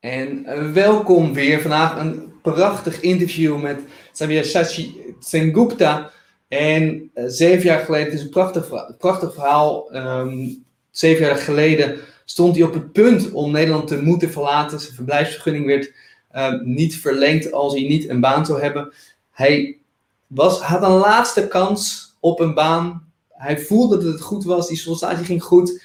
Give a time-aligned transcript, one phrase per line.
[0.00, 1.60] En uh, welkom weer.
[1.60, 3.80] Vandaag een prachtig interview met
[4.12, 6.10] Sabyasachi Sengupta.
[6.48, 9.96] En uh, zeven jaar geleden, het is een prachtig, prachtig verhaal.
[9.96, 14.80] Um, zeven jaar geleden stond hij op het punt om Nederland te moeten verlaten.
[14.80, 15.92] Zijn verblijfsvergunning werd
[16.34, 18.92] uh, niet verlengd als hij niet een baan zou hebben.
[19.30, 19.78] Hij
[20.26, 23.12] was, had een laatste kans op een baan.
[23.28, 25.82] Hij voelde dat het goed was, die sollicitatie ging goed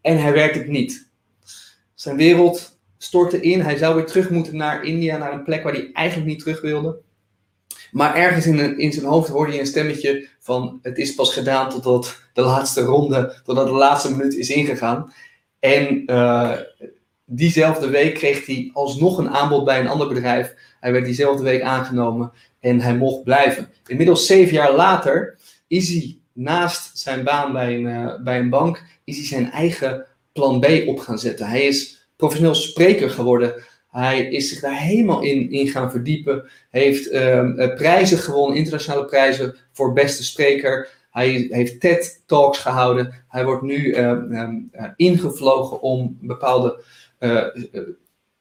[0.00, 1.08] en hij werkte het niet.
[1.94, 3.60] Zijn wereld stortte in.
[3.60, 6.60] Hij zou weer terug moeten naar India, naar een plek waar hij eigenlijk niet terug
[6.60, 6.98] wilde.
[7.90, 11.70] Maar ergens in, in zijn hoofd hoorde hij een stemmetje van het is pas gedaan
[11.70, 15.12] totdat de laatste ronde, totdat de laatste minuut is ingegaan.
[15.58, 16.52] En uh,
[17.24, 20.54] diezelfde week kreeg hij alsnog een aanbod bij een ander bedrijf.
[20.80, 23.68] Hij werd diezelfde week aangenomen en hij mocht blijven.
[23.86, 28.84] Inmiddels zeven jaar later is hij naast zijn baan bij een, uh, bij een bank,
[29.04, 31.48] is hij zijn eigen plan B op gaan zetten.
[31.48, 33.54] Hij is professioneel spreker geworden.
[33.90, 36.50] Hij is zich daar helemaal in, in gaan verdiepen.
[36.70, 40.88] Heeft uh, prijzen gewonnen, internationale prijzen voor beste spreker.
[41.10, 43.24] Hij heeft TED-talks gehouden.
[43.28, 44.18] Hij wordt nu uh,
[44.96, 46.82] ingevlogen om bepaalde.
[47.20, 47.44] Uh,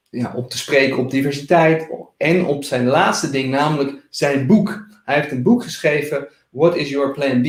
[0.10, 1.90] ja, op te spreken op diversiteit.
[2.18, 4.86] En op zijn laatste ding, namelijk zijn boek.
[5.06, 7.46] Hij heeft een boek geschreven, What is Your Plan B?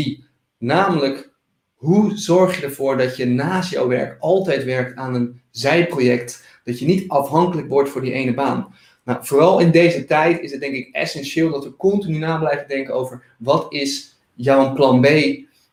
[0.58, 1.30] Namelijk,
[1.78, 6.78] hoe zorg je ervoor dat je naast jouw werk altijd werkt aan een zijproject, dat
[6.78, 8.74] je niet afhankelijk wordt voor die ene baan.
[9.04, 12.68] Nou, vooral in deze tijd is het denk ik essentieel dat we continu na blijven
[12.68, 15.06] denken over wat is jouw plan B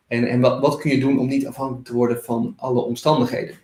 [0.08, 3.54] en, en wat, wat kun je doen om niet afhankelijk te worden van alle omstandigheden.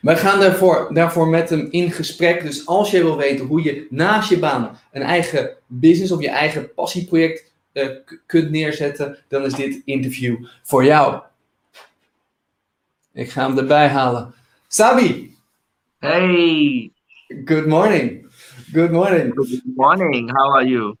[0.00, 2.42] Wij gaan daarvoor, daarvoor met hem in gesprek.
[2.42, 6.28] Dus als je wil weten hoe je naast je baan een eigen business of je
[6.30, 7.88] eigen passieproject uh,
[8.26, 11.20] kunt neerzetten, dan is dit interview voor jou.
[13.18, 14.34] Ik ga hem erbij halen.
[14.68, 15.36] Sabi!
[15.98, 16.92] Hey!
[17.44, 18.30] Good morning.
[18.72, 19.34] Good morning.
[19.34, 20.30] Good morning.
[20.30, 20.96] How are you?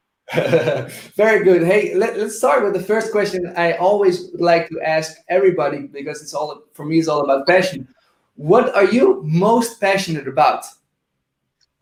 [1.14, 1.62] Very good.
[1.62, 6.20] Hey, let, let's start with the first question I always like to ask everybody because
[6.20, 7.86] it's all for me it's all about passion.
[8.34, 10.64] What are you most passionate about?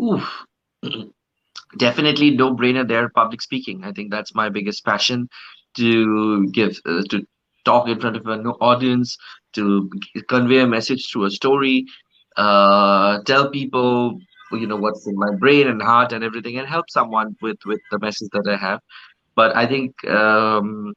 [0.02, 0.22] Oof.
[1.78, 3.84] Definitely no brainer there public speaking.
[3.84, 5.30] I think that's my biggest passion
[5.76, 7.26] to give uh, to
[7.66, 9.18] talk in front of an audience,
[9.56, 9.90] to
[10.28, 11.84] convey a message through a story,
[12.36, 14.18] uh, tell people
[14.52, 17.80] you know what's in my brain and heart and everything, and help someone with with
[17.90, 18.80] the message that I have.
[19.34, 20.94] But I think um,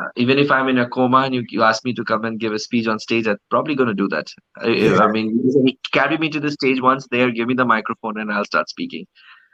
[0.00, 2.40] uh, even if I'm in a coma and you, you ask me to come and
[2.40, 4.26] give a speech on stage, I'm probably going to do that.
[4.58, 4.98] I, yeah.
[4.98, 8.44] I mean, carry me to the stage once there, give me the microphone, and I'll
[8.44, 9.06] start speaking.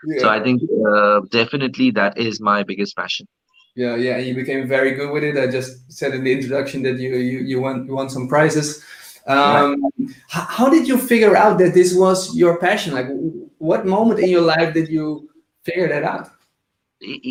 [0.07, 0.21] Yeah.
[0.21, 0.63] So I think
[0.95, 3.27] uh, definitely that is my biggest passion.
[3.79, 5.39] Yeah, yeah, and you became very good with it.
[5.39, 8.83] I just said in the introduction that you you you won you won some prizes.
[9.29, 10.09] Um, yeah.
[10.27, 12.93] How did you figure out that this was your passion?
[12.93, 13.07] Like,
[13.59, 15.31] what moment in your life did you
[15.63, 16.29] figure that out?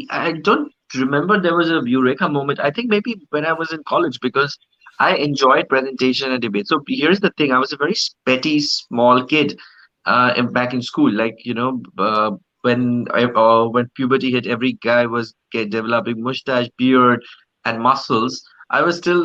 [0.09, 2.61] I don't remember there was a eureka moment.
[2.61, 4.57] I think maybe when I was in college because
[4.99, 6.69] I enjoyed presentation and debate.
[6.69, 9.59] So here's the thing: I was a very petty, small kid
[10.05, 11.11] uh, back in school.
[11.11, 12.31] Like you know, uh,
[12.67, 17.23] when uh, when puberty hit, every guy was developing mustache, beard,
[17.65, 18.41] and muscles.
[18.69, 19.21] I was still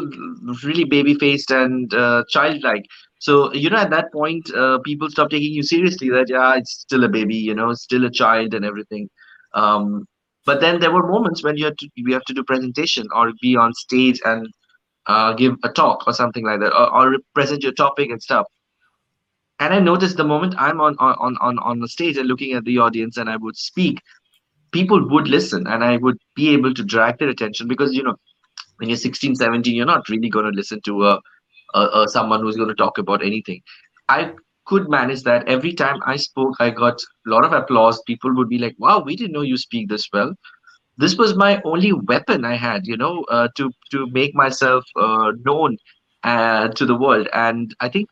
[0.64, 2.84] really baby faced and uh, childlike.
[3.18, 6.10] So you know, at that point, uh, people stopped taking you seriously.
[6.10, 9.08] That yeah, it's still a baby, you know, still a child and everything.
[9.54, 10.06] Um,
[10.46, 13.32] but then there were moments when you had to you have to do presentation or
[13.40, 14.48] be on stage and
[15.06, 18.46] uh, give a talk or something like that, or, or present your topic and stuff
[19.62, 22.64] and i noticed the moment i'm on on on on the stage and looking at
[22.64, 24.00] the audience and i would speak
[24.72, 28.16] people would listen and i would be able to drag their attention because you know
[28.78, 31.20] when you're 16 17 you're not really going to listen to a,
[31.74, 33.60] a, a someone who's going to talk about anything.
[34.08, 34.32] I
[34.66, 35.48] could manage that.
[35.48, 38.02] Every time i spoke i got a lot of applause.
[38.06, 40.34] People would be like wow we didn't know you speak this well.
[40.98, 45.32] This was my only weapon i had you know uh, to to make myself uh,
[45.44, 45.76] known
[46.24, 47.28] uh, to the world.
[47.32, 48.08] And i think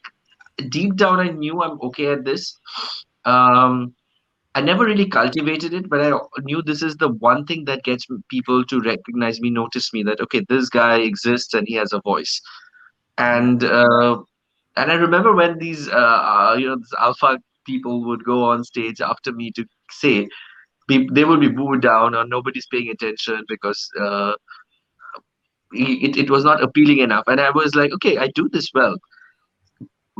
[0.60, 2.58] deep down, I knew I'm okay at this.
[3.24, 3.94] Um,
[4.54, 8.06] I never really cultivated it, but I knew this is the one thing that gets
[8.28, 10.02] people to recognize me, notice me.
[10.02, 12.40] That okay, this guy exists and he has a voice.
[13.18, 14.18] And uh,
[14.76, 18.64] and I remember when these uh, uh you know these alpha people would go on
[18.64, 20.28] stage after me to say
[20.88, 24.32] they will be booed down or nobody's paying attention because uh,
[25.72, 27.22] it, it was not appealing enough.
[27.28, 28.96] And I was like, okay, I do this well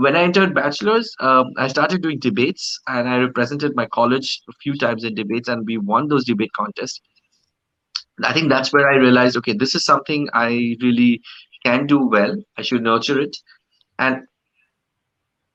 [0.01, 4.53] when I entered bachelor's, um, I started doing debates and I represented my college a
[4.63, 7.01] few times in debates and we won those debate contests.
[8.25, 11.21] I think that's where I realized, okay, this is something I really
[11.65, 12.35] can do well.
[12.57, 13.37] I should nurture it.
[13.99, 14.23] And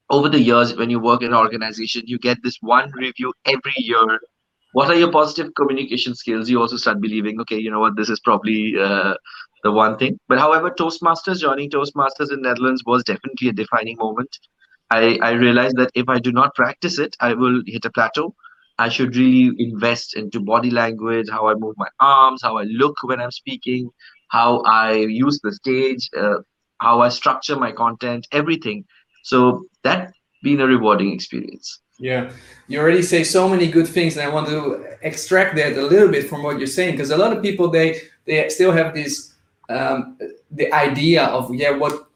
[0.09, 3.73] over the years when you work in an organization you get this one review every
[3.77, 4.19] year
[4.75, 6.49] what are your positive communication skills?
[6.49, 9.15] You also start believing okay you know what this is probably uh,
[9.63, 10.19] the one thing.
[10.27, 14.37] But however toastmasters joining toastmasters in netherlands was definitely a defining moment.
[14.91, 18.35] I, I realized that if i do not practice it i will hit a plateau.
[18.77, 22.95] I should really invest into body language how i move my arms how i look
[23.03, 23.89] when i'm speaking
[24.29, 26.39] how i use the stage uh,
[26.81, 28.85] how i structure my content everything.
[29.23, 30.13] So that
[30.43, 31.79] been a rewarding experience.
[31.97, 32.31] Yeah,
[32.67, 36.09] you already say so many good things, and I want to extract that a little
[36.09, 39.33] bit from what you're saying because a lot of people they they still have this
[39.69, 40.17] um,
[40.51, 42.07] the idea of yeah what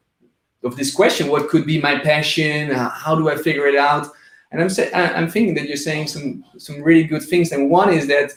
[0.63, 2.71] of this question what could be my passion?
[2.71, 4.07] How do I figure it out?
[4.51, 7.93] And I'm saying I'm thinking that you're saying some some really good things and one
[7.93, 8.33] is that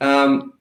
[0.00, 0.54] um,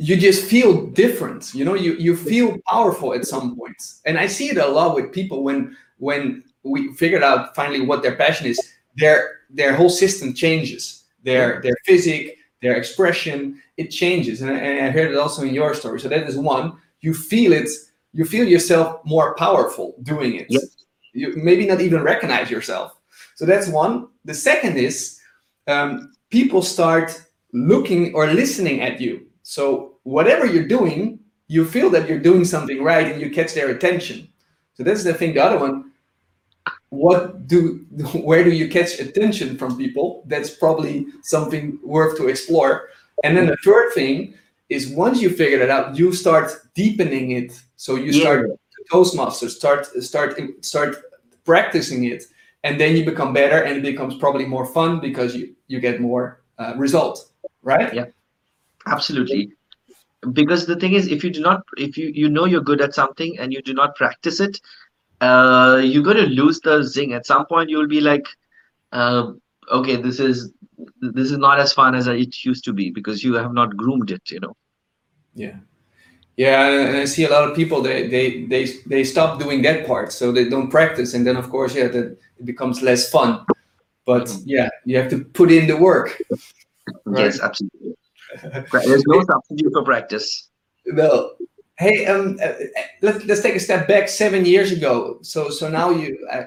[0.00, 1.74] you just feel different you know?
[1.74, 4.00] You you feel powerful at some points.
[4.04, 8.02] And I see it a lot with people when when we figured out finally what
[8.02, 8.58] their passion is,
[8.96, 11.04] their their whole system changes.
[11.22, 14.42] Their their physic, their expression, it changes.
[14.42, 16.00] And, and I heard it also in your story.
[16.00, 16.78] So that is one.
[17.00, 17.68] You feel it.
[18.12, 20.46] You feel yourself more powerful doing it.
[20.48, 20.62] Yep.
[21.12, 22.98] You maybe not even recognize yourself.
[23.34, 24.08] So that's one.
[24.24, 25.20] The second is
[25.66, 27.22] um, people start
[27.52, 29.26] looking or listening at you.
[29.42, 33.70] So whatever you're doing, you feel that you're doing something right, and you catch their
[33.70, 34.28] attention.
[34.74, 35.34] So that's the thing.
[35.34, 35.85] The other one,
[36.96, 37.84] what do
[38.14, 40.24] where do you catch attention from people?
[40.26, 42.88] That's probably something worth to explore.
[43.24, 44.34] And then the third thing
[44.68, 47.60] is once you figure that out, you start deepening it.
[47.76, 48.22] So you yeah.
[48.22, 48.50] start
[48.92, 50.96] Toastmasters, start start start
[51.44, 52.24] practicing it,
[52.62, 56.00] and then you become better, and it becomes probably more fun because you you get
[56.00, 57.30] more uh, result,
[57.62, 57.92] right?
[57.92, 58.06] Yeah,
[58.86, 59.56] absolutely
[60.32, 62.94] because the thing is if you do not if you you know you're good at
[62.94, 64.60] something and you do not practice it
[65.20, 68.26] uh you're going to lose the zing at some point you'll be like
[68.92, 69.32] uh,
[69.70, 70.52] okay this is
[71.00, 74.10] this is not as fun as it used to be because you have not groomed
[74.10, 74.54] it you know
[75.34, 75.56] yeah
[76.36, 79.86] yeah and i see a lot of people they they they, they stop doing that
[79.86, 83.44] part so they don't practice and then of course yeah that it becomes less fun
[84.04, 84.42] but mm-hmm.
[84.44, 86.20] yeah you have to put in the work
[87.06, 87.24] right?
[87.24, 87.96] yes absolutely
[88.72, 90.48] there's no substitute for practice.
[90.86, 91.32] No.
[91.78, 92.52] Hey, um, uh,
[93.02, 94.08] let's let's take a step back.
[94.08, 96.44] Seven years ago, so so now you uh,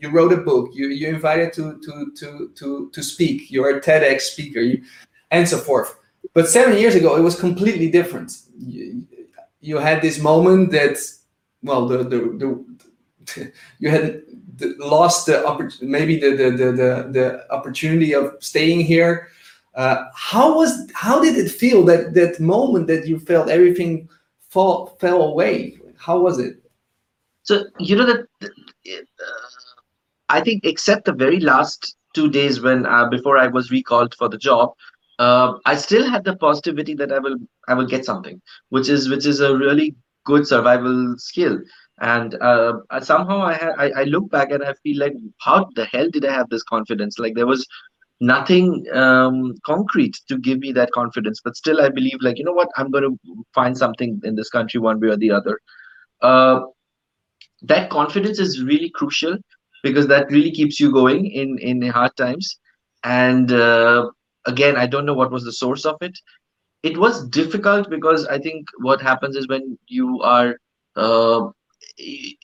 [0.00, 0.70] you wrote a book.
[0.74, 3.50] You you invited to to to to to speak.
[3.50, 4.82] You're a TEDx speaker, you,
[5.30, 5.96] and so forth.
[6.32, 8.32] But seven years ago, it was completely different.
[8.58, 9.06] You,
[9.60, 10.98] you had this moment that,
[11.62, 12.64] well, the the,
[13.32, 14.22] the you had
[14.78, 19.28] lost the maybe the, the the the the opportunity of staying here
[19.74, 24.08] uh, how was how did it feel that that moment that you felt everything
[24.54, 25.78] fall fell away?
[25.98, 26.56] How was it?
[27.42, 29.48] So you know that uh,
[30.28, 34.28] I think except the very last two days when uh, before I was recalled for
[34.28, 34.70] the job,
[35.18, 37.36] uh, I still had the positivity that I will
[37.68, 38.40] I will get something,
[38.70, 41.58] which is which is a really good survival skill.
[42.00, 45.86] And uh, somehow I, ha- I I look back and I feel like how the
[45.86, 47.18] hell did I have this confidence?
[47.18, 47.66] Like there was
[48.20, 51.40] nothing um, concrete to give me that confidence.
[51.44, 52.68] But still i believe like you know what?
[52.76, 55.60] I'm going to find something in this country one way or the other.
[56.22, 56.60] Uh,
[57.62, 59.36] that confidence is really crucial
[59.82, 62.58] because that really keeps you going in in hard times.
[63.04, 64.10] And uh,
[64.46, 66.18] again i don't know what was the source of it.
[66.82, 70.56] It was difficult because i think what happens is when you are
[70.96, 71.48] uh,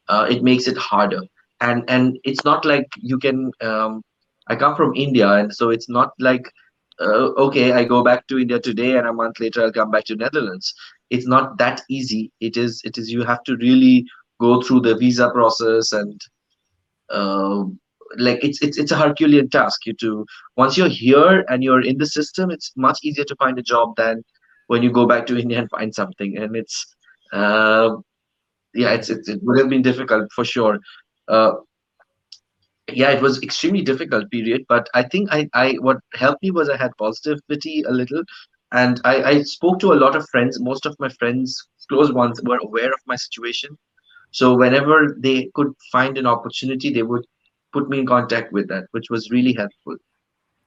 [0.08, 1.28] uh, it makes it harder.
[1.60, 4.02] And and it's not like you can um,
[4.48, 6.50] i come from india and so it's not like
[7.00, 10.04] uh, okay i go back to india today and a month later i'll come back
[10.06, 10.74] to netherlands.
[11.10, 12.32] It's not that easy.
[12.40, 14.06] It is it is you have to really
[14.40, 16.20] go through the visa process and
[17.10, 17.64] uh,
[18.16, 19.86] like it's it's it's a herculean task.
[19.86, 23.58] You to once you're here and you're in the system it's much easier to find
[23.58, 24.22] a job than
[24.68, 26.36] when you go back to india and find something.
[26.38, 26.86] And it's
[27.32, 27.90] uh,
[28.74, 30.78] yeah it's, it's it would have been difficult for sure.
[31.28, 31.52] Uh,
[32.92, 36.70] yeah it was extremely difficult period but i think i i what helped me was
[36.70, 38.22] i had positivity a little.
[38.72, 40.60] And i i spoke to a lot of friends.
[40.60, 43.78] Most of my friends close ones were aware of my situation.
[44.30, 47.24] So whenever they could find an opportunity they would
[47.78, 49.96] put me in contact with that, which was really helpful.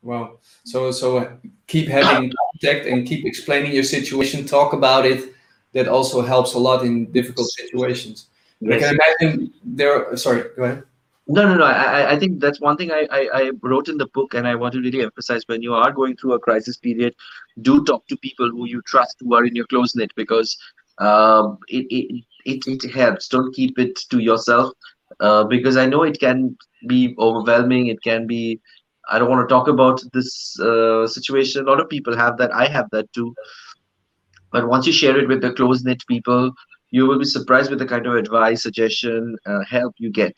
[0.01, 0.39] Wow.
[0.65, 1.37] So so
[1.67, 4.45] keep having contact and keep explaining your situation.
[4.45, 5.33] Talk about it.
[5.73, 8.27] That also helps a lot in difficult situations.
[8.59, 8.75] Yes.
[8.75, 10.17] I can imagine there.
[10.17, 10.83] Sorry, go ahead.
[11.27, 11.63] No, no, no.
[11.63, 14.55] I, I think that's one thing I, I, I wrote in the book, and I
[14.55, 17.15] want to really emphasize when you are going through a crisis period,
[17.61, 20.57] do talk to people who you trust who are in your close knit because
[20.97, 23.29] um, it, it, it, it helps.
[23.29, 24.73] Don't keep it to yourself
[25.19, 26.57] uh, because I know it can
[26.87, 27.87] be overwhelming.
[27.87, 28.59] It can be,
[29.09, 31.65] I don't want to talk about this uh, situation.
[31.65, 32.53] A lot of people have that.
[32.53, 33.33] I have that too.
[34.51, 36.51] But once you share it with the close knit people,
[36.89, 40.37] you will be surprised with the kind of advice, suggestion, uh, help you get.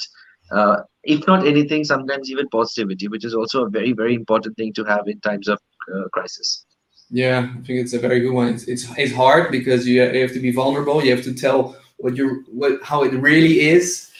[0.51, 4.71] Uh, if not anything, sometimes even positivity, which is also a very, very important thing
[4.73, 5.59] to have in times of
[5.93, 6.65] uh, crisis.
[7.09, 8.49] Yeah, I think it's a very good one.
[8.49, 11.03] It's, it's, it's hard because you have to be vulnerable.
[11.03, 14.11] You have to tell what you what how it really is.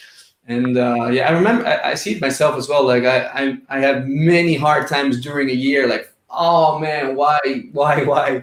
[0.46, 2.84] And uh, yeah, I remember I, I, see it myself as well.
[2.86, 5.88] Like I, I I have many hard times during a year.
[5.88, 7.38] Like oh man, why
[7.72, 8.42] why why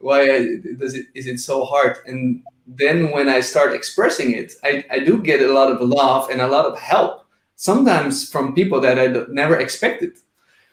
[0.00, 0.44] why uh,
[0.78, 1.96] does it is it so hard?
[2.06, 6.30] And then when I start expressing it, I, I do get a lot of love
[6.30, 7.26] and a lot of help.
[7.56, 10.12] Sometimes from people that I never expected.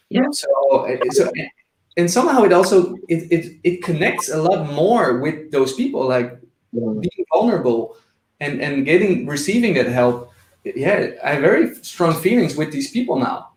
[0.10, 0.24] Yeah.
[0.32, 1.48] So, eh, eh, so eh,
[1.98, 6.38] and somehow it also it, it it connects a lot more with those people like
[6.72, 6.94] yeah.
[7.00, 7.98] being vulnerable
[8.39, 10.31] and and getting receiving that help
[10.63, 13.50] yeah i have very strong feelings with these people now.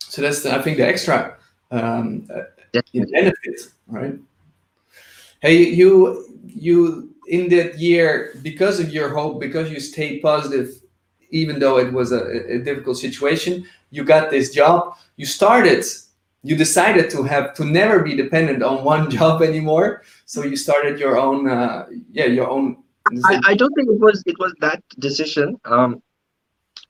[0.00, 1.36] So that's the, i think the extra
[1.70, 2.42] um, uh,
[2.92, 4.14] benefit right?
[5.40, 10.68] Hey you you in that year because of your hope because you stayed positive
[11.30, 14.96] even though it was a, a difficult situation you got this job.
[15.16, 15.84] You started
[16.44, 20.04] you decided to have to never be dependent on one job anymore.
[20.24, 22.82] So you started your own uh, yeah your own
[23.24, 25.56] I, I don't think it was it was that decision.
[25.64, 26.02] Um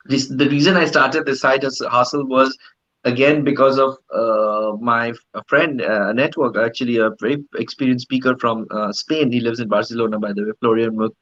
[0.06, 1.64] this the reason i started this side
[1.96, 2.56] hustle was
[3.04, 5.12] again because of uh, my
[5.46, 9.30] friend uh, network actually a very experienced speaker from uh, spain.
[9.30, 11.12] He lives in barcelona by the way florian Mueck.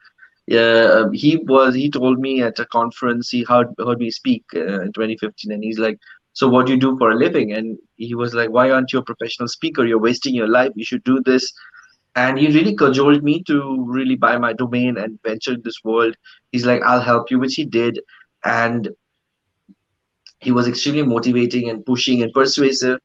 [0.47, 4.81] Yeah, he was he told me at a conference he heard heard me speak uh,
[4.83, 5.99] in 2015 and he's like
[6.33, 7.53] so what do you do for a living?
[7.53, 9.85] And he was like why aren't you a professional speaker?
[9.85, 10.73] You're wasting your life.
[10.76, 11.53] You should do this
[12.16, 16.16] and he really cajoled me to really buy my domain and venture this world.
[16.50, 18.00] He's like i'll help you which he did.
[18.44, 18.88] And
[20.40, 22.99] he was extremely motivating and pushing and persuasive.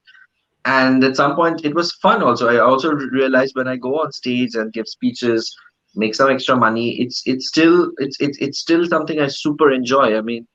[0.64, 2.48] And at some point it was fun also.
[2.48, 5.54] I also realized when i go on stage and give speeches
[5.94, 10.18] make some extra money it's it's still it's it's, it's still something i super enjoy
[10.18, 10.48] i mean.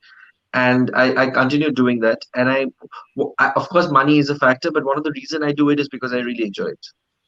[0.53, 2.19] And I, I continue doing that.
[2.33, 2.65] And I,
[3.37, 5.79] I, of course money is a factor but one of the reason i do it
[5.79, 6.85] is because i really enjoy it.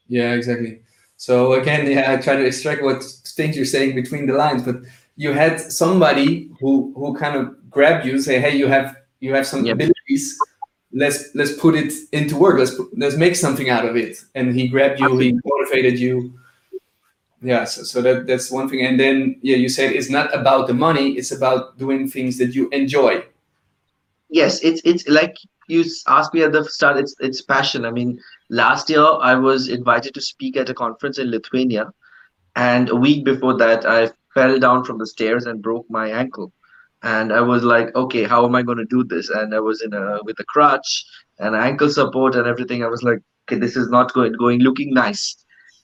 [0.08, 0.80] Yeah exactly
[1.26, 3.02] so again yeah i try to extract what
[3.36, 4.76] things you're saying between the lines but
[5.16, 9.46] you had somebody who who kind of grabbed you say hey you have you have
[9.46, 9.74] some yep.
[9.74, 10.36] abilities.
[10.92, 12.58] Let's let's put it into work.
[12.58, 14.16] Let's let's make something out of it.
[14.34, 16.34] And he grabbed you he motivated you.
[17.42, 18.84] Yeah so, so that that's one thing.
[18.84, 22.54] And then yeah you said it's not about the money it's about doing things that
[22.54, 23.22] you enjoy
[24.30, 25.36] yes it's it's like
[25.68, 27.84] you asked me at the start it's it's passion.
[27.84, 28.18] I mean
[28.48, 31.92] last year i was invited to speak at a conference in lithuania
[32.56, 36.52] and a week before that i fell down from the stairs and broke my ankle.
[37.02, 39.30] And i was like okay how am i going to do this?
[39.30, 41.04] And i was in a with a crutch
[41.38, 42.84] and ankle support and everything.
[42.84, 45.36] I was like okay this is not going going looking nice.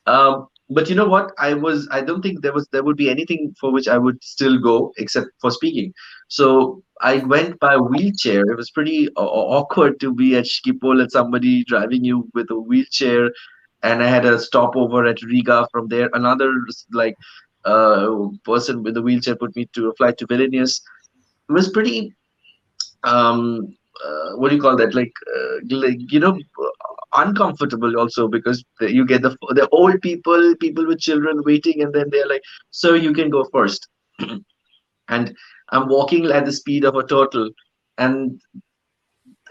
[0.06, 1.32] Um, but you know what?
[1.38, 4.22] I was i don't think there was there would be anything for which i would
[4.22, 5.92] still go except for speaking.
[6.28, 8.42] So i went by wheelchair.
[8.52, 12.58] It was pretty uh, awkward to be at Schiphol and somebody driving you with a
[12.58, 13.30] wheelchair.
[13.82, 16.08] And i had a stopover at riga from there.
[16.14, 16.50] Another
[16.92, 17.14] like
[17.64, 18.08] uh,
[18.44, 20.80] person with a wheelchair put me to a flight to vilnius.
[21.48, 22.12] It was pretty
[23.04, 23.42] um
[24.04, 24.94] uh, what do you call that?
[24.94, 26.38] Like, uh, like you know
[27.14, 32.10] uncomfortable also because you get the the old people people with children waiting and then
[32.10, 33.88] they're like so you can go first.
[35.08, 35.36] And
[35.70, 37.50] i'm walking at the speed of a turtle.
[37.98, 38.40] And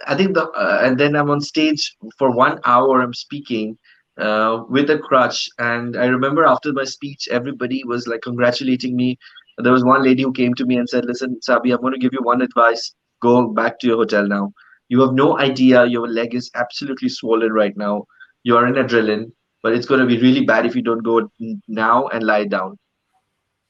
[0.07, 3.77] i think the uh, and then i'm on stage for one hour i'm speaking
[4.17, 9.17] uh, with a crutch and i remember after my speech everybody was like congratulating me.
[9.57, 11.99] There was one lady who came to me and said listen sabi i'm going to
[11.99, 12.93] give you one advice.
[13.21, 14.51] Go back to your hotel now.
[14.89, 18.05] You have no idea your leg is absolutely swollen right now.
[18.43, 19.31] You are in adrenaline,
[19.63, 21.27] but it's going to be really bad if you don't go
[21.67, 22.77] now and lie down.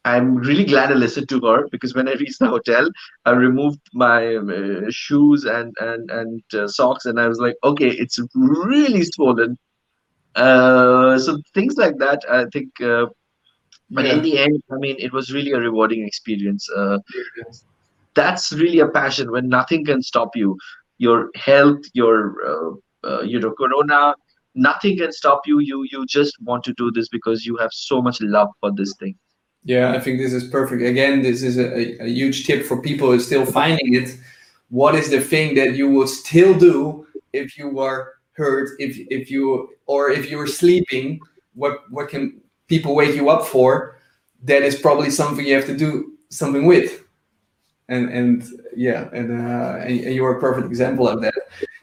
[0.06, 2.90] I'm really glad I listened to her because when I reached the hotel,
[3.26, 7.90] I removed my uh, shoes and and and uh, socks, and I was like, okay,
[7.90, 9.58] it's really swollen.
[10.36, 12.70] Uh, so things like that, I think.
[12.82, 13.08] Uh,
[13.90, 14.14] but yeah.
[14.14, 16.70] in the end, I mean, it was really a rewarding experience.
[16.76, 17.00] Uh.
[18.16, 20.58] That's really a passion when nothing can stop you
[20.98, 24.16] your health, your uh, uh, you know corona.
[24.56, 25.60] Nothing can stop you.
[25.60, 28.94] You you just want to do this because you have so much love for this
[29.00, 29.18] thing.
[29.65, 30.84] Yeah, I think this is perfect.
[30.84, 34.15] Again, this is a, a huge tip for people who are still finding it.
[34.69, 39.31] What is the thing that you would still do if you were hurt, if if
[39.31, 41.19] you or if you were sleeping?
[41.55, 43.98] What what can people wake you up for?
[44.43, 47.03] That is probably something you have to do something with.
[47.89, 48.43] And and
[48.75, 51.34] yeah, and, uh, and, and you are a perfect example of that.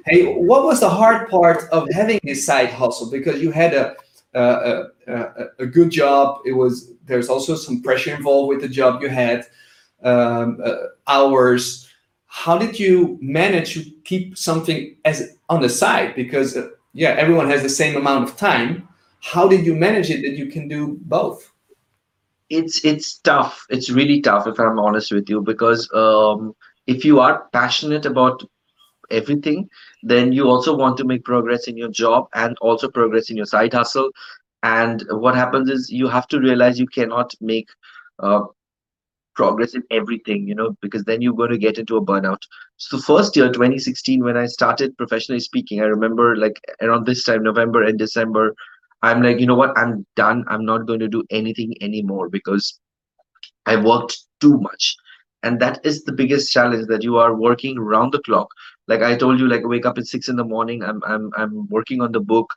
[0.06, 3.10] Hey, what was the hard part of having this side hustle?
[3.10, 3.96] Because you had a
[4.34, 6.40] a, a, good job.
[6.44, 9.46] It was there's also some pressure involved with the job you had,
[10.02, 10.74] um, uh,
[11.06, 11.88] hours.
[12.26, 16.14] How did you manage to keep something as on the side?
[16.14, 18.88] Because uh, yeah, everyone has the same amount of time.
[19.20, 21.52] How did you manage it that you can do both?
[22.48, 23.64] It's it's tough.
[23.70, 26.54] It's really tough if I'm honest with you because um,
[26.86, 28.42] if you are passionate about
[29.12, 29.68] everything
[30.02, 33.46] then you also want to make progress in your job and also progress in your
[33.46, 34.10] side hustle.
[34.64, 37.68] And what happens is you have to realize you cannot make
[38.20, 38.42] uh,
[39.34, 42.42] progress in everything you know because then you're going to get into a burnout.
[42.76, 47.42] So first year 2016 when i started professionally speaking i remember like around this time
[47.42, 48.54] november and december
[49.02, 49.76] i'm like you know what?
[49.76, 50.44] I'm done.
[50.48, 52.78] I'm not going to do anything anymore because
[53.66, 54.96] i worked too much
[55.42, 58.48] and that is the biggest challenge that you are working round the clock
[58.88, 61.68] like i told you like wake up at six in the morning i'm i'm, I'm
[61.68, 62.52] working on the book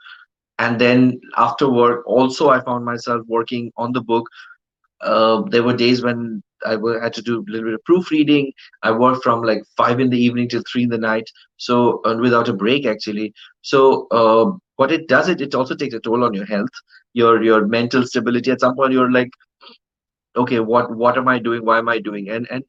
[0.59, 4.27] and then after work also i found myself working on the book
[5.01, 8.51] uh, there were days when I had to do a little bit of proofreading.
[8.83, 12.21] I worked from like five in the evening till three in the night, so and
[12.21, 13.33] without a break actually.
[13.61, 16.69] So uh, what it does, it it also takes a toll on your health,
[17.13, 18.51] your your mental stability.
[18.51, 19.29] At some point, you're like,
[20.35, 21.65] okay, what what am I doing?
[21.65, 22.29] Why am I doing?
[22.29, 22.63] And and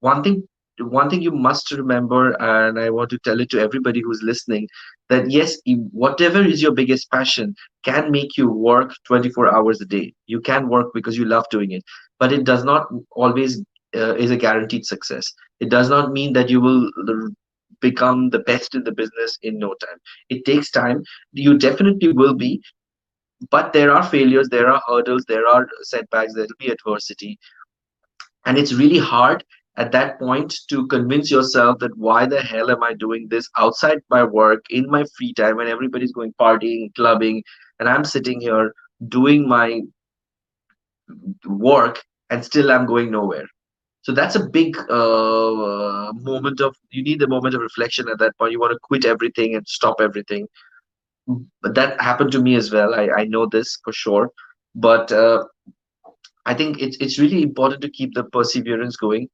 [0.00, 0.42] one thing
[0.80, 4.66] one thing you must remember and i want to tell it to everybody who's listening
[5.08, 5.56] that yes
[5.92, 7.54] whatever is your biggest passion
[7.84, 10.12] can make you work 24 hours a day.
[10.26, 11.82] You can work because you love doing it.
[12.18, 13.62] But it does not always
[13.96, 15.32] uh, is a guaranteed success.
[15.60, 16.90] It does not mean that you will
[17.80, 19.98] become the best in the business in no time.
[20.28, 21.02] It takes time.
[21.32, 22.60] You definitely will be
[23.50, 27.38] but there are failures there are hurdles there are setbacks there will be adversity
[28.46, 29.44] and it's really hard
[29.78, 33.98] at that point to convince yourself that why the hell am I doing this outside
[34.10, 37.44] my work in my free time when everybody's going partying, clubbing,
[37.78, 38.74] and I'm sitting here
[39.06, 39.82] doing my
[41.46, 43.46] work and still I'm going nowhere.
[44.02, 48.36] So that's a big uh, moment of you need the moment of reflection at that
[48.36, 48.52] point.
[48.52, 50.48] You want to quit everything and stop everything.
[51.62, 52.94] But that happened to me as well.
[52.94, 54.30] I, I know this for sure.
[54.74, 55.44] But uh,
[56.46, 59.28] I think it's it's really important to keep the perseverance going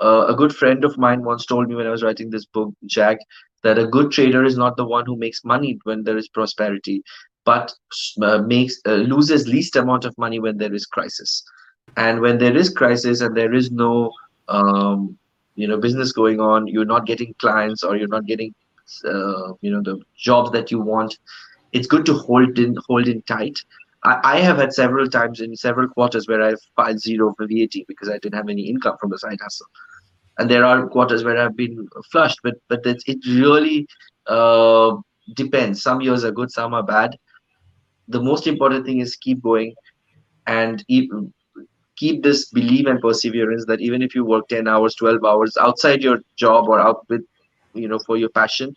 [0.00, 2.72] uh, a good friend of mine once told me when I was writing this book,
[2.86, 3.18] Jack,
[3.62, 7.02] that a good trader is not the one who makes money when there is prosperity,
[7.44, 7.72] but
[8.22, 11.42] uh, makes uh, loses least amount of money when there is crisis.
[11.96, 14.10] And when there is crisis and there is no
[14.48, 15.16] um,
[15.54, 18.54] you know business going on, you're not getting clients or you're not getting
[19.04, 21.18] you know the jobs that you want.
[21.72, 23.58] It's good to hold in hold in tight
[24.04, 28.10] I, have had several times in several quarters where I've filed zero for VAT because
[28.10, 29.66] I didn't have any income from the side hustle.
[30.38, 33.86] And there are quarters where I've been flushed, but but it really
[34.26, 34.96] uh,
[35.34, 35.82] depends.
[35.82, 37.16] Some years are good, some are bad.
[38.08, 39.74] The most important thing is keep going
[40.46, 40.84] and
[41.96, 46.02] keep this belief and perseverance that even if you work 10 hours 12 hours outside
[46.02, 47.22] your job or out with
[47.74, 48.74] you know for your passion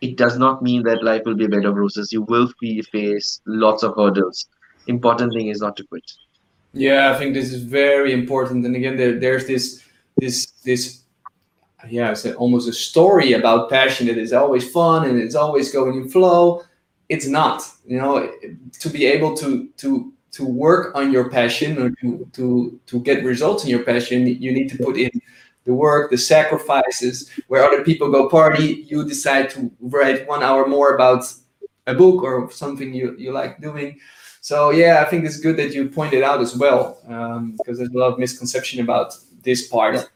[0.00, 2.12] it does not mean that life will be a bed of roses.
[2.12, 2.50] You will
[2.90, 4.46] face lots of hurdles.
[4.86, 6.10] Important thing is not to quit.
[6.72, 8.64] Yeah i think this is very important.
[8.64, 9.82] And again there, there's this
[10.16, 11.02] this this
[11.88, 14.06] yeah it's almost a story about passion.
[14.06, 16.62] That is always fun and it's always going in flow.
[17.08, 18.32] It's not you know
[18.78, 23.24] to be able to to to work on your passion or to to to get
[23.24, 25.10] results in your passion you need to put in
[25.70, 27.16] the work the sacrifices
[27.48, 29.58] where other people go party you decide to
[29.96, 31.22] write one hour more about
[31.86, 33.90] a book or something you, you like doing
[34.40, 37.90] so yeah, I think it's good that you pointed out as well um, because there's
[37.90, 40.10] a lot of misconception about this part.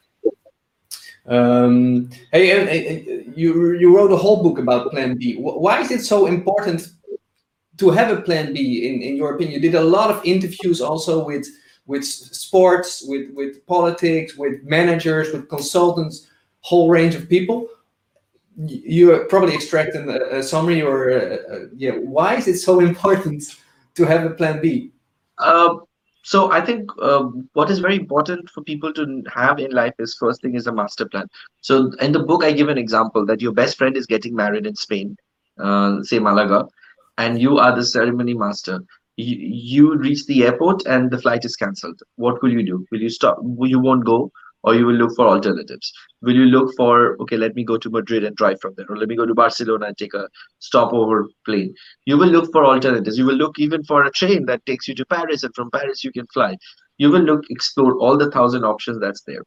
[1.26, 5.36] Um, hey, hey, you you wrote a whole book about Plan B.
[5.36, 6.88] Why is it so important
[7.78, 8.88] to have a Plan B?
[8.88, 11.46] In in your opinion, you did a lot of interviews also with
[11.86, 16.28] with sports, with with politics, with managers, with consultants,
[16.60, 17.68] whole range of people.
[18.56, 21.92] You probably extracted a, a summary or a, a, yeah.
[21.92, 23.42] Why is it so important?
[23.94, 24.92] to have a plan B?
[25.38, 25.76] Uh,
[26.22, 30.16] so I think uh, what is very important for people to have in life is
[30.18, 31.28] first thing is a master plan.
[31.60, 34.66] So in the book, I give an example that your best friend is getting married
[34.66, 35.16] in Spain,
[35.58, 36.66] uh, say Malaga,
[37.18, 38.82] and you are the ceremony master.
[39.16, 42.00] You, reach the airport and the flight is cancelled.
[42.16, 42.86] What will you do?
[42.90, 43.38] Will you stop?
[43.42, 44.30] You won't go?
[44.62, 45.92] Or you will look for alternatives?
[46.22, 48.96] Will you look for okay let me go to madrid and drive from there or
[48.96, 50.26] let me go to barcelona and take a
[50.58, 51.74] stopover plane?
[52.06, 53.18] You will look for alternatives.
[53.18, 56.02] You will look even for a train that takes you to paris and from paris
[56.02, 56.56] you can fly.
[56.96, 59.44] You will look explore all the thousand options that's there.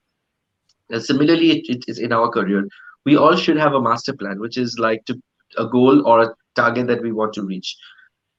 [0.91, 2.67] And similarly it, it is in our career.
[3.03, 5.19] We all should have a master plan which is like to
[5.57, 7.75] a goal or a target that we want to reach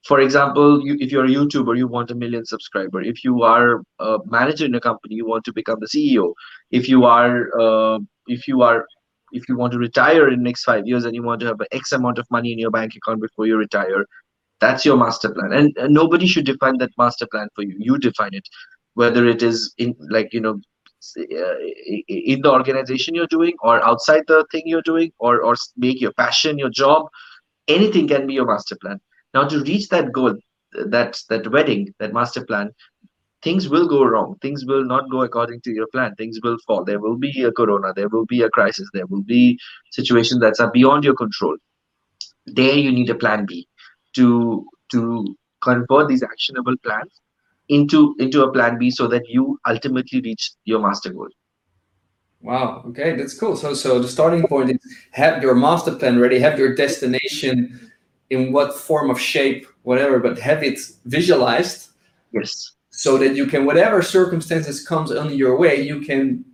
[0.08, 3.00] for example you, if you're a youtuber you want a million subscriber.
[3.02, 6.32] If you are a manager in a company you want to become the ceo
[6.70, 8.86] if you are uh, if you are
[9.32, 11.92] if you want to retire in next five years and you want to have x
[11.92, 14.04] amount of money in your bank account before you retire
[14.60, 15.52] that's your master plan.
[15.52, 17.76] And, and nobody should define that master plan for you.
[17.78, 18.48] You define it.
[18.94, 20.60] Whether it is in like you know
[21.16, 21.54] uh,
[22.08, 26.12] in the organization you're doing or outside the thing you're doing or or make your
[26.12, 27.06] passion your job
[27.68, 29.00] anything can be your master plan
[29.34, 30.36] now, to reach that goal,
[30.72, 32.70] that that wedding, that master plan,
[33.42, 34.36] things will go wrong.
[34.40, 36.14] Things will not go according to your plan.
[36.16, 36.84] Things will fall.
[36.84, 37.92] There will be a corona.
[37.94, 38.88] There will be a crisis.
[38.92, 39.58] There will be
[39.92, 41.56] situations that are beyond your control.
[42.46, 43.68] There, you need a plan B
[44.14, 47.20] to to convert these actionable plans
[47.68, 51.28] into into a plan B so that you ultimately reach your master goal.
[52.40, 52.84] Wow.
[52.86, 53.56] Okay, that's cool.
[53.56, 54.78] So so the starting point is
[55.10, 57.87] have your master plan ready, have your destination
[58.30, 61.90] in what form of shape, whatever, but have it visualized.
[62.32, 62.72] Yes.
[62.90, 66.44] So that you can, whatever circumstances comes on your way, you can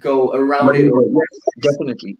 [0.00, 0.86] go around it.
[0.86, 2.16] Yes, definitely.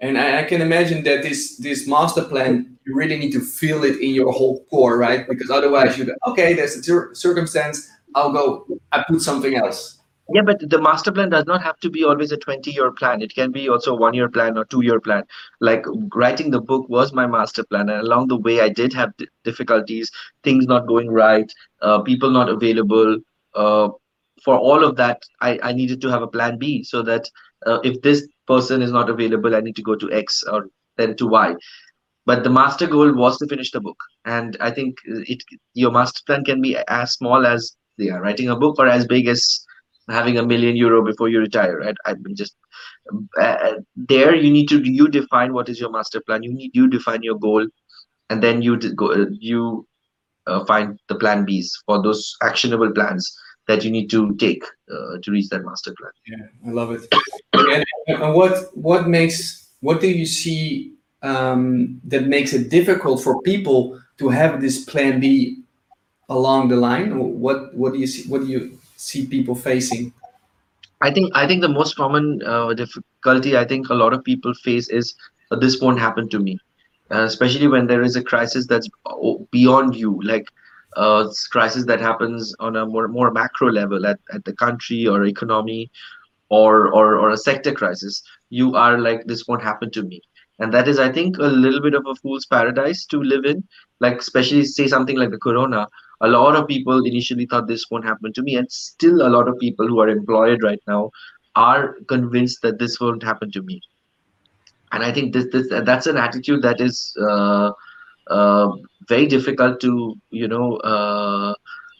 [0.00, 3.82] And I, I, can imagine that this this master plan, you really need to feel
[3.84, 5.26] it in your whole core, right?
[5.26, 7.88] Because otherwise, you go, okay, there's a circumstance.
[8.14, 8.66] I'll go.
[8.92, 9.95] I put something else
[10.32, 13.22] yeah but the master plan does not have to be always a 20 year plan.
[13.22, 15.24] It can be also a one year plan or two year plan.
[15.60, 15.84] Like
[16.14, 19.12] writing the book was my master plan and along the way i did have
[19.44, 20.10] difficulties
[20.42, 21.50] things not going right
[21.82, 23.18] uh, people not available
[23.54, 23.88] uh,
[24.44, 27.28] for all of that I, I needed to have a plan b so that
[27.66, 31.16] uh, if this person is not available i need to go to x or then
[31.16, 31.54] to y.
[32.26, 35.42] But the master goal was to finish the book and i think it
[35.74, 39.26] your master plan can be as small as yeah writing a book or as big
[39.28, 39.64] as
[40.08, 41.96] having a million euro before you retire right?
[42.04, 42.56] I mean just
[43.40, 46.42] uh, there you need to you define what is your master plan.
[46.42, 47.66] You need you define your goal
[48.30, 49.86] and then you go you
[50.46, 55.18] uh, find the plan b's for those actionable plans that you need to take uh,
[55.22, 56.12] to reach that master plan.
[56.26, 57.02] Yeah i love it.
[57.54, 60.92] And, and what what makes what do you see
[61.22, 65.62] um, that makes it difficult for people to have this plan b
[66.28, 67.18] along the line?
[67.18, 70.12] What what do you see what do you see people facing?
[71.02, 74.54] I think I think the most common uh, difficulty I think a lot of people
[74.54, 75.14] face is
[75.50, 76.58] uh, this won't happen to me,
[77.10, 78.88] uh, especially when there is a crisis that's
[79.50, 80.48] beyond you, like
[80.96, 85.24] uh, crisis that happens on a more more macro level at, at the country or
[85.24, 85.90] economy,
[86.48, 88.22] or or or a sector crisis.
[88.48, 90.22] You are like this won't happen to me,
[90.58, 93.62] and that is I think a little bit of a fool's paradise to live in.
[94.00, 95.88] Like especially say something like the corona
[96.20, 99.48] a lot of people initially thought this won't happen to me and still a lot
[99.48, 101.10] of people who are employed right now
[101.54, 103.80] are convinced that this won't happen to me.
[104.92, 107.72] And i think this, this that's an attitude that is uh,
[108.28, 108.68] uh,
[109.08, 111.54] very difficult to you know uh,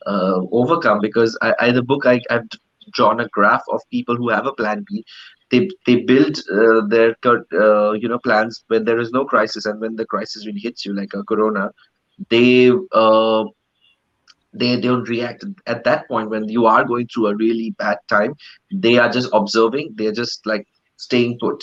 [0.06, 2.48] uh overcome because I, I, the book I, i've
[2.92, 5.04] drawn a graph of people who have a plan b.
[5.50, 9.80] They they build uh, their uh, you know plans when there is no crisis and
[9.80, 11.70] when the crisis really hits you like a corona
[12.30, 12.70] they
[14.58, 18.34] they don't react at that point when you are going through a really bad time
[18.72, 20.66] they are just observing they're just like
[20.96, 21.62] staying put.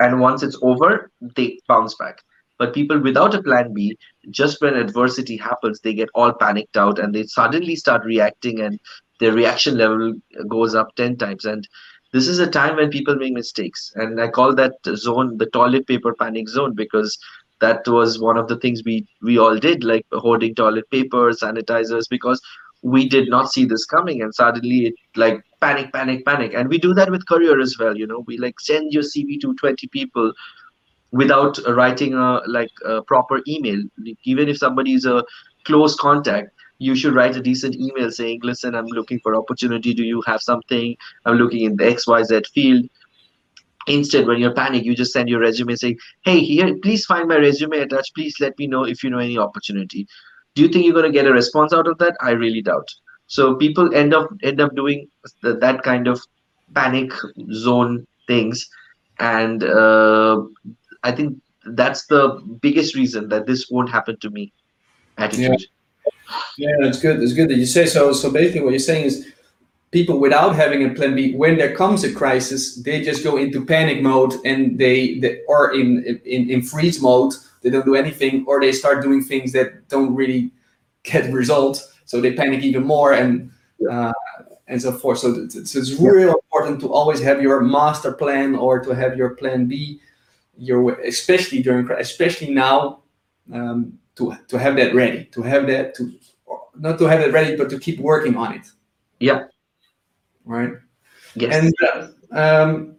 [0.00, 2.20] And once it's over they bounce back.
[2.58, 3.96] But people without a plan b
[4.30, 8.78] just when adversity happens they get all panicked out and they suddenly start reacting and
[9.20, 10.14] their reaction level
[10.48, 11.44] goes up 10 times.
[11.44, 11.66] And
[12.12, 13.92] this is a time when people make mistakes.
[13.96, 17.18] And i call that zone the toilet paper panic zone because
[17.60, 22.08] that was one of the things we we all did like hoarding toilet paper sanitizers
[22.08, 22.40] because
[22.82, 24.22] we did not see this coming.
[24.22, 26.52] And suddenly it like panic panic panic.
[26.54, 28.24] And we do that with career as well you know.
[28.26, 30.32] We like send your cv to 20 people
[31.12, 33.82] without writing a like a proper email.
[34.24, 35.24] Even if somebody is a
[35.64, 39.94] close contact you should write a decent email saying listen i'm looking for opportunity.
[39.94, 40.94] Do you have something?
[41.24, 42.88] I'm looking in the xyz field
[43.86, 47.36] Instead, when you're panicked, you just send your resume saying, hey, here, please find my
[47.36, 48.14] resume attached.
[48.14, 50.06] Please let me know if you know any opportunity.
[50.54, 52.16] Do you think you're going to get a response out of that?
[52.20, 52.88] I really doubt.
[53.28, 55.08] So people end up end up doing
[55.42, 56.20] that kind of
[56.74, 57.12] panic
[57.52, 58.68] zone things,
[59.18, 60.42] and uh,
[61.02, 64.52] I think that's the biggest reason that this won't happen to me.
[65.18, 65.60] Attitude.
[65.60, 65.66] Yeah.
[66.56, 67.22] Yeah, it's good.
[67.22, 68.12] It's good that you say so.
[68.12, 69.32] So basically, what you're saying is
[69.90, 73.64] people without having a plan B, when there comes a crisis, they just go into
[73.64, 77.34] panic mode and they, they or in, in in freeze mode.
[77.62, 80.52] They don't do anything, or they start doing things that don't really
[81.02, 81.92] get results.
[82.04, 83.50] So they panic even more and
[83.90, 84.12] uh,
[84.68, 85.18] and so forth.
[85.18, 89.30] So it's, it's really important to always have your master plan or to have your
[89.30, 90.00] plan B.
[90.58, 93.00] Your especially during especially now
[93.52, 96.12] um, to to have that ready, to have that to
[96.78, 98.66] not to have it ready, but to keep working on it.
[99.20, 99.44] Yeah.
[100.46, 100.72] Right.
[101.34, 101.54] Yes.
[101.54, 102.96] And uh, um,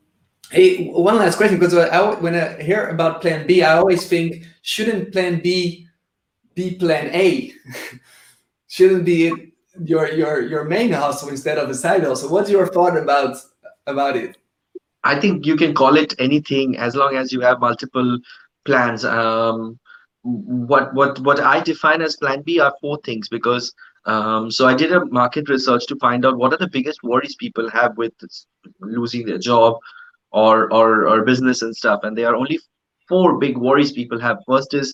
[0.51, 4.45] hey, one last question, because I, when I hear about Plan B, I always think
[4.61, 5.87] shouldn't Plan B
[6.53, 7.53] be Plan A?
[8.67, 12.29] shouldn't be your your your main hustle instead of a side hustle?
[12.29, 13.37] What's your thought about
[13.87, 14.37] about it?
[15.03, 18.19] I think you can call it anything as long as you have multiple
[18.65, 19.05] plans.
[19.05, 19.79] Um,
[20.23, 23.73] what what what I define as plan B are four things because
[24.07, 27.35] um, so I did a market research to find out what are the biggest worries
[27.35, 28.13] people have with
[28.79, 29.77] losing their job
[30.31, 32.59] or or or business and stuff, and there are only
[33.07, 34.37] four big worries people have.
[34.47, 34.93] First is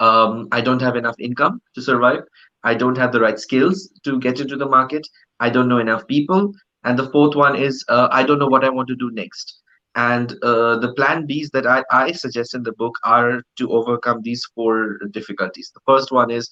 [0.00, 2.22] um, I don't have enough income to survive.
[2.64, 5.06] I don't have the right skills to get into the market.
[5.40, 6.52] I don't know enough people.
[6.84, 9.60] And the fourth one is uh, I don't know what I want to do next.
[9.96, 14.22] And uh, the plan Bs that I, I suggest in the book are to overcome
[14.22, 15.70] these four difficulties.
[15.74, 16.48] The first one is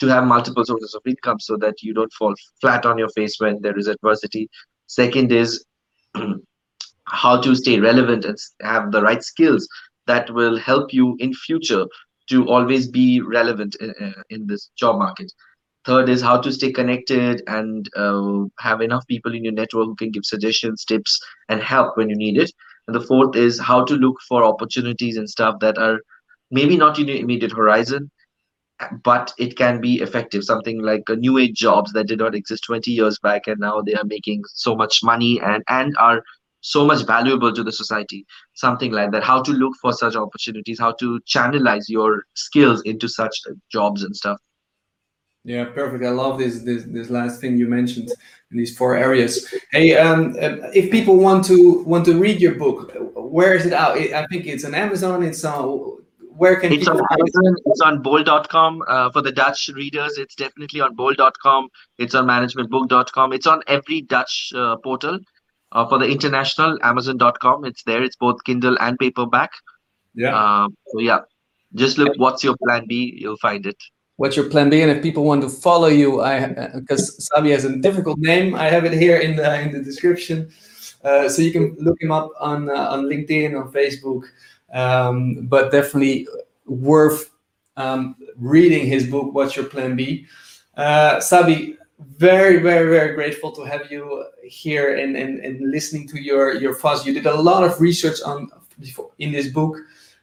[0.00, 3.36] to have multiple sources of income so that you don't fall flat on your face
[3.38, 4.48] when there is adversity.
[4.86, 5.64] Second is
[7.04, 9.68] how to stay relevant and have the right skills
[10.06, 11.84] that will help you in future
[12.28, 15.32] to always be relevant in, in this job market.
[15.84, 19.96] Third is how to stay connected and uh, have enough people in your network who
[19.96, 22.52] can give suggestions, tips, and help when you need it.
[22.86, 26.00] And the fourth is how to look for opportunities and stuff that are
[26.50, 28.10] maybe not in your immediate horizon,
[29.02, 30.44] but it can be effective.
[30.44, 33.94] Something like new age jobs that did not exist 20 years back, and now they
[33.94, 36.22] are making so much money and and are
[36.60, 38.26] so much valuable to the society.
[38.54, 39.22] Something like that.
[39.22, 43.36] How to look for such opportunities, how to channelize your skills into such
[43.70, 44.38] jobs and stuff.
[45.44, 46.04] Yeah, perfect.
[46.04, 48.10] I love this this this last thing you mentioned
[48.50, 49.52] in these four areas.
[49.72, 50.34] Hey, um,
[50.74, 53.96] if people want to want to read your book, where is it out?
[53.96, 55.22] I think it's on Amazon.
[55.22, 55.98] It's on
[56.38, 60.80] where can it's on Amazon, it's on bol.com uh, for the dutch readers it's definitely
[60.80, 65.18] on bol.com it's on managementbook.com it's on every dutch uh, portal.
[65.72, 68.02] Uh, for the international amazon.com it's there.
[68.02, 69.50] It's both kindle and paperback.
[70.14, 70.34] Yeah.
[70.34, 71.20] Um, so yeah.
[71.74, 73.76] Just look what's your plan b you'll find it.
[74.18, 74.82] What's your plan B?
[74.82, 78.64] And if people want to follow you, I because Sabi has a difficult name, I
[78.64, 80.50] have it here in the in the description,
[81.04, 84.24] uh, so you can look him up on uh, on LinkedIn, on Facebook.
[84.72, 86.28] Um, but definitely
[86.66, 87.30] worth
[87.76, 89.32] um, reading his book.
[89.32, 90.26] What's your plan B?
[90.76, 96.20] Uh, Sabi, very very very grateful to have you here and, and and listening to
[96.20, 97.06] your your fuss.
[97.06, 98.50] You did a lot of research on
[99.18, 99.76] in this book.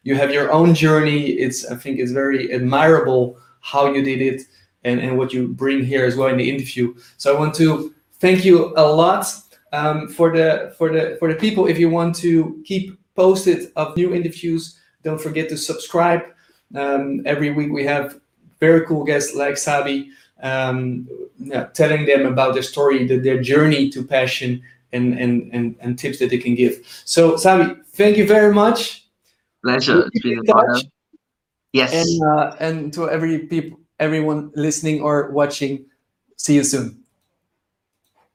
[0.04, 1.32] You have your own journey.
[1.32, 4.44] It's I think it's very admirable how you did it,
[4.84, 6.96] and, and what you bring here as well in the interview.
[7.18, 9.26] So I want to thank you a lot
[9.74, 11.68] um, for the for the for the people.
[11.68, 16.22] If you want to keep posted of new interviews, don't forget to subscribe.
[16.74, 18.20] Um, every week we have
[18.60, 23.90] very cool guests like Sabi, um, yeah, telling them about their story, the, their journey
[23.92, 24.62] to passion,
[24.94, 26.86] and, and and and tips that they can give.
[27.06, 29.08] So Sabi, thank you very much.
[29.64, 30.10] Pleasure.
[30.14, 30.80] It's been honor.
[31.74, 31.94] Yes.
[31.94, 35.86] And uh, and to every people, everyone listening or watching,
[36.38, 37.05] see you soon.